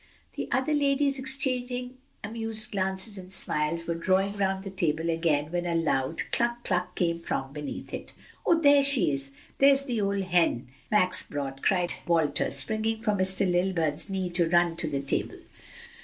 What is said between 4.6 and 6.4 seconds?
the table again when a loud